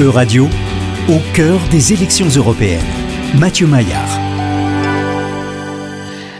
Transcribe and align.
E-Radio, 0.00 0.46
au 1.08 1.18
cœur 1.34 1.58
des 1.72 1.92
élections 1.92 2.28
européennes. 2.28 2.86
Mathieu 3.36 3.66
Maillard. 3.66 4.08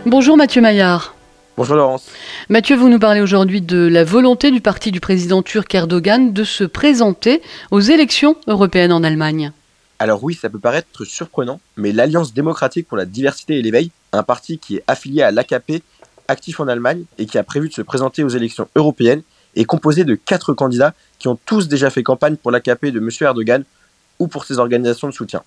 Bonjour 0.05 0.37
Mathieu 0.37 0.61
Maillard. 0.61 1.13
Bonjour 1.57 1.75
Laurence. 1.75 2.05
Mathieu, 2.47 2.77
vous 2.77 2.87
nous 2.87 2.99
parlez 2.99 3.19
aujourd'hui 3.19 3.59
de 3.59 3.85
la 3.85 4.05
volonté 4.05 4.51
du 4.51 4.61
parti 4.61 4.91
du 4.91 5.01
président 5.01 5.41
turc 5.41 5.75
Erdogan 5.75 6.31
de 6.31 6.45
se 6.45 6.63
présenter 6.63 7.41
aux 7.69 7.81
élections 7.81 8.37
européennes 8.47 8.93
en 8.93 9.03
Allemagne. 9.03 9.51
Alors 9.99 10.23
oui, 10.23 10.35
ça 10.35 10.49
peut 10.49 10.59
paraître 10.59 11.03
surprenant, 11.03 11.59
mais 11.75 11.91
l'Alliance 11.91 12.33
démocratique 12.33 12.87
pour 12.87 12.95
la 12.95 13.05
diversité 13.05 13.59
et 13.59 13.61
l'éveil, 13.61 13.91
un 14.13 14.23
parti 14.23 14.57
qui 14.57 14.77
est 14.77 14.83
affilié 14.87 15.21
à 15.21 15.31
l'AKP, 15.31 15.83
actif 16.29 16.61
en 16.61 16.69
Allemagne 16.69 17.03
et 17.17 17.25
qui 17.25 17.37
a 17.37 17.43
prévu 17.43 17.67
de 17.67 17.73
se 17.73 17.81
présenter 17.81 18.23
aux 18.23 18.29
élections 18.29 18.69
européennes, 18.77 19.21
est 19.55 19.65
composé 19.65 20.03
de 20.03 20.15
quatre 20.15 20.53
candidats 20.53 20.93
qui 21.17 21.27
ont 21.27 21.37
tous 21.45 21.67
déjà 21.67 21.89
fait 21.89 22.03
campagne 22.03 22.35
pour 22.35 22.51
l'AKP 22.51 22.87
de 22.87 22.99
M. 22.99 23.09
Erdogan 23.21 23.63
ou 24.19 24.27
pour 24.27 24.45
ses 24.45 24.59
organisations 24.59 25.07
de 25.07 25.13
soutien. 25.13 25.43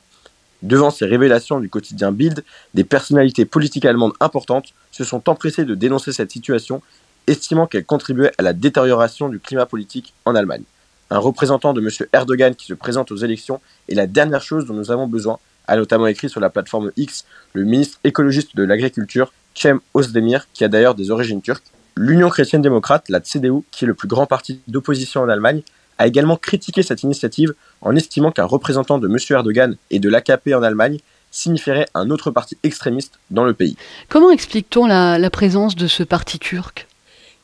Devant 0.62 0.91
ces 0.91 1.06
révélations 1.06 1.59
du 1.59 1.69
quotidien 1.69 2.12
Bild, 2.12 2.45
des 2.75 2.84
personnalités 2.84 3.45
politiques 3.45 3.84
allemandes 3.84 4.12
importantes 4.20 4.73
se 4.92 5.02
sont 5.02 5.28
empressées 5.28 5.65
de 5.65 5.75
dénoncer 5.75 6.12
cette 6.12 6.30
situation, 6.30 6.83
estimant 7.27 7.66
qu'elle 7.66 7.84
contribuait 7.84 8.33
à 8.38 8.42
la 8.42 8.52
détérioration 8.52 9.28
du 9.28 9.41
climat 9.41 9.66
politique 9.66 10.14
en 10.25 10.34
Allemagne. 10.34 10.62
Un 11.11 11.19
représentant 11.19 11.75
de 11.75 11.80
M. 11.80 11.89
Erdogan 12.12 12.55
qui 12.55 12.66
se 12.66 12.75
présente 12.75 13.11
aux 13.11 13.16
élections 13.16 13.61
est 13.89 13.95
la 13.95 14.06
dernière 14.06 14.42
chose 14.42 14.64
dont 14.64 14.75
nous 14.75 14.91
avons 14.91 15.06
besoin, 15.06 15.39
a 15.66 15.77
notamment 15.77 16.06
écrit 16.06 16.28
sur 16.28 16.41
la 16.41 16.48
plateforme 16.48 16.92
X 16.97 17.25
le 17.53 17.64
ministre 17.64 17.98
écologiste 18.05 18.56
de 18.56 18.62
l'Agriculture, 18.62 19.33
Cem 19.55 19.80
Özdemir, 19.97 20.47
qui 20.53 20.64
a 20.64 20.69
d'ailleurs 20.69 20.95
des 20.95 21.11
origines 21.11 21.42
turques. 21.42 21.66
L'Union 21.96 22.30
chrétienne 22.30 22.62
démocrate, 22.62 23.09
la 23.09 23.20
CDU, 23.20 23.62
qui 23.70 23.84
est 23.84 23.88
le 23.88 23.95
plus 23.95 24.09
grand 24.09 24.27
parti 24.27 24.60
d'opposition 24.66 25.20
en 25.20 25.28
Allemagne, 25.28 25.62
a 25.98 26.06
également 26.06 26.37
critiqué 26.37 26.83
cette 26.83 27.02
initiative 27.02 27.55
en 27.80 27.95
estimant 27.95 28.33
qu'un 28.33 28.45
représentant 28.45 28.98
de 28.98 29.09
M. 29.09 29.16
Erdogan 29.30 29.77
et 29.91 29.98
de 29.98 30.09
l'AKP 30.09 30.55
en 30.55 30.62
Allemagne 30.62 30.98
signifierait 31.30 31.86
un 31.94 32.11
autre 32.11 32.30
parti 32.30 32.56
extrémiste 32.62 33.19
dans 33.30 33.44
le 33.44 33.55
pays. 33.55 33.77
Comment 34.08 34.30
explique-t-on 34.30 34.86
la, 34.86 35.19
la 35.19 35.30
présence 35.30 35.77
de 35.77 35.86
ce 35.86 36.02
parti 36.02 36.39
turc? 36.39 36.86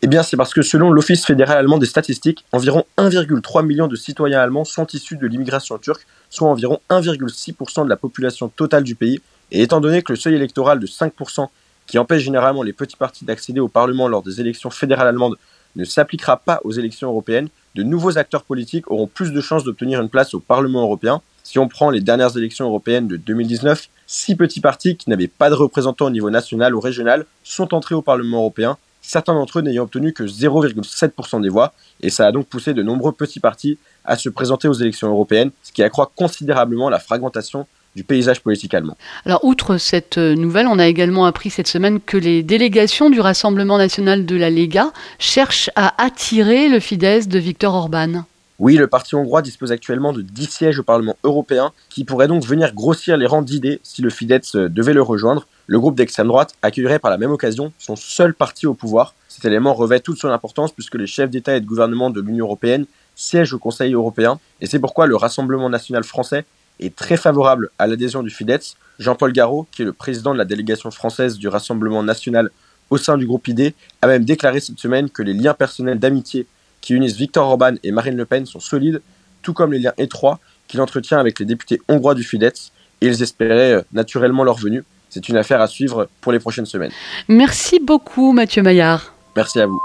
Eh 0.01 0.07
bien, 0.07 0.23
c'est 0.23 0.37
parce 0.37 0.55
que 0.55 0.63
selon 0.63 0.91
l'Office 0.91 1.27
fédéral 1.27 1.59
allemand 1.59 1.79
des 1.79 1.87
statistiques, 1.87 2.45
environ 2.53 2.85
1,3 2.99 3.67
million 3.67 3.89
de 3.89 3.97
citoyens 3.97 4.41
allemands 4.41 4.65
sont 4.65 4.87
issus 4.93 5.17
de 5.17 5.27
l'immigration 5.27 5.77
turque, 5.79 6.07
soit 6.31 6.49
environ 6.49 6.81
1,6% 6.89 7.85
de 7.85 7.89
la 7.89 7.97
population 7.97 8.49
totale 8.49 8.85
du 8.85 8.95
pays. 8.95 9.21
Et 9.51 9.63
étant 9.63 9.81
donné 9.81 10.03
que 10.03 10.13
le 10.13 10.17
seuil 10.19 10.35
électoral 10.35 10.79
de 10.79 10.87
5% 10.87 11.49
qui 11.89 11.99
empêche 11.99 12.23
généralement 12.23 12.63
les 12.63 12.73
petits 12.73 12.97
partis 12.97 13.25
d'accéder 13.25 13.59
au 13.59 13.69
Parlement 13.69 14.07
lors 14.07 14.23
des 14.23 14.41
élections 14.41 14.71
fédérales 14.71 15.09
allemandes, 15.09 15.37
ne 15.75 15.85
s'appliquera 15.85 16.37
pas 16.37 16.61
aux 16.65 16.73
élections 16.73 17.09
européennes, 17.09 17.49
de 17.75 17.83
nouveaux 17.83 18.19
acteurs 18.19 18.45
politiques 18.45 18.91
auront 18.91 19.07
plus 19.07 19.33
de 19.33 19.41
chances 19.41 19.65
d'obtenir 19.65 20.01
une 20.01 20.09
place 20.09 20.35
au 20.35 20.41
Parlement 20.41 20.83
européen. 20.83 21.23
Si 21.43 21.59
on 21.59 21.69
prend 21.69 21.91
les 21.91 22.01
dernières 22.01 22.37
élections 22.37 22.67
européennes 22.67 23.09
de 23.09 23.17
2019, 23.17 23.89
six 24.07 24.37
petits 24.37 24.61
partis 24.61 24.97
qui 24.97 25.11
n'avaient 25.11 25.29
pas 25.29 25.51
de 25.51 25.55
représentants 25.55 26.07
au 26.07 26.11
niveau 26.11 26.31
national 26.31 26.75
ou 26.75 26.81
régional 26.81 27.25
sont 27.43 27.75
entrés 27.75 27.95
au 27.95 28.03
Parlement 28.03 28.39
européen, 28.39 28.77
certains 29.01 29.35
d'entre 29.35 29.61
eux 29.61 29.63
n'ayant 29.63 29.85
obtenu 29.85 30.13
que 30.13 30.25
0,7% 30.25 31.41
des 31.41 31.49
voix, 31.49 31.73
et 32.01 32.11
ça 32.11 32.27
a 32.27 32.33
donc 32.33 32.47
poussé 32.47 32.75
de 32.75 32.83
nombreux 32.83 33.13
petits 33.13 33.41
partis 33.41 33.79
à 34.05 34.17
se 34.17 34.29
présenter 34.29 34.69
aux 34.69 34.75
élections 34.75 35.09
européennes, 35.09 35.51
ce 35.63 35.73
qui 35.73 35.83
accroît 35.83 36.11
considérablement 36.15 36.91
la 36.91 36.99
fragmentation 36.99 37.67
du 37.97 38.05
paysage 38.05 38.41
politique 38.41 38.75
allemand. 38.75 38.97
Alors, 39.25 39.45
outre 39.45 39.77
cette 39.77 40.19
euh, 40.19 40.35
nouvelle, 40.35 40.67
on 40.67 40.79
a 40.79 40.87
également 40.87 41.27
appris 41.27 41.51
cette 41.51 41.69
semaine 41.69 42.01
que 42.01 42.17
les 42.17 42.43
délégations 42.43 43.11
du 43.11 43.21
Rassemblement 43.21 43.79
national 43.79 44.27
de 44.27 44.37
la 44.37 44.51
Lega 44.51 44.93
cherchent 45.19 45.71
à 45.77 46.03
attirer 46.03 46.69
le 46.69 46.81
Fidesz 46.81 47.29
de 47.29 47.39
Viktor 47.39 47.75
Orban. 47.75 48.25
Oui, 48.59 48.75
le 48.75 48.89
parti 48.89 49.15
hongrois 49.15 49.41
dispose 49.41 49.71
actuellement 49.71 50.13
de 50.13 50.21
10 50.21 50.51
sièges 50.51 50.79
au 50.81 50.83
Parlement 50.83 51.17
européen, 51.23 51.73
qui 51.91 52.05
pourraient 52.05 52.27
donc 52.27 52.45
venir 52.45 52.75
grossir 52.75 53.17
les 53.17 53.27
rangs 53.27 53.43
d'idées 53.43 53.79
si 53.85 54.03
le 54.03 54.11
Fidesz 54.11 54.57
euh, 54.57 54.69
devait 54.69 54.95
le 54.95 55.03
rejoindre. 55.03 55.47
Le 55.69 55.79
groupe 55.79 55.95
d'extrême 55.95 56.27
droite 56.27 56.55
accueillerait 56.63 56.99
par 56.99 57.11
la 57.11 57.19
même 57.19 57.31
occasion 57.31 57.73
son 57.79 57.95
seul 57.95 58.35
parti 58.35 58.67
au 58.67 58.75
pouvoir. 58.75 59.15
Cet 59.29 59.45
élément 59.45 59.75
revêt 59.75 60.01
toute 60.01 60.19
son 60.19 60.31
importance 60.31 60.73
puisque 60.73 60.97
les 60.97 61.07
chefs 61.07 61.31
d'État 61.31 61.57
et 61.57 61.61
de 61.61 61.67
gouvernement 61.67 62.11
de 62.11 62.21
l'Union 62.21 62.47
européenne 62.47 62.87
siègent 63.15 63.55
au 63.55 63.59
Conseil 63.59 63.95
européen, 63.95 64.41
et 64.61 64.67
c'est 64.67 64.79
pourquoi 64.79 65.07
le 65.07 65.15
Rassemblement 65.15 65.69
national 65.69 66.03
français 66.03 66.45
est 66.81 66.95
très 66.95 67.17
favorable 67.17 67.71
à 67.79 67.87
l'adhésion 67.87 68.23
du 68.23 68.31
FIDETS. 68.31 68.77
Jean-Paul 68.99 69.33
Garot, 69.33 69.67
qui 69.73 69.83
est 69.83 69.85
le 69.85 69.93
président 69.93 70.33
de 70.33 70.39
la 70.39 70.45
délégation 70.45 70.91
française 70.91 71.39
du 71.39 71.49
Rassemblement 71.49 72.03
national 72.03 72.51
au 72.91 72.97
sein 72.97 73.17
du 73.17 73.27
groupe 73.27 73.47
ID, 73.49 73.75
a 74.03 74.07
même 74.07 74.25
déclaré 74.25 74.61
cette 74.61 74.79
semaine 74.79 75.11
que 75.11 75.23
les 75.23 75.35
liens 75.35 75.55
personnels 75.55 75.99
d'amitié 75.99 76.47
qui 76.81 76.95
unissent 76.95 77.17
Viktor 77.17 77.47
Orban 77.47 77.75
et 77.83 77.93
Marine 77.93 78.17
Le 78.17 78.25
Pen 78.25 78.47
sont 78.47 78.61
solides, 78.61 79.03
tout 79.43 79.53
comme 79.53 79.73
les 79.73 79.79
liens 79.79 79.93
étroits 79.99 80.39
qu'il 80.69 80.81
entretient 80.81 81.19
avec 81.19 81.39
les 81.39 81.47
députés 81.47 81.81
hongrois 81.89 82.15
du 82.15 82.23
FIDETS, 82.23 82.73
et 83.01 83.07
ils 83.07 83.23
espéraient 83.23 83.75
euh, 83.75 83.83
naturellement 83.93 84.45
leur 84.45 84.57
venue. 84.57 84.85
C'est 85.09 85.29
une 85.29 85.37
affaire 85.37 85.61
à 85.61 85.67
suivre 85.67 86.09
pour 86.21 86.33
les 86.33 86.39
prochaines 86.39 86.67
semaines. 86.67 86.93
Merci 87.29 87.81
beaucoup 87.81 88.33
Mathieu 88.33 88.63
Maillard. 88.63 89.15
Merci 89.35 89.61
à 89.61 89.67
vous. 89.67 89.81